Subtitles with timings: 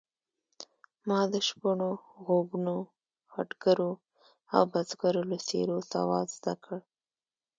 [1.07, 1.89] ما د شپنو،
[2.25, 2.77] غوبنو،
[3.33, 3.91] خټګرو
[4.53, 6.79] او بزګرو له څېرو سواد زده کړ.